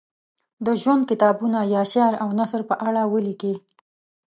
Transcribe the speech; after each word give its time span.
د 0.65 0.67
ژوند 0.81 1.01
کتابونه 1.11 1.59
یا 1.73 1.83
شعر 1.91 2.13
او 2.23 2.29
نثر 2.39 2.61
په 2.69 2.75
اړه 2.87 3.01
ولیکي. 3.13 3.53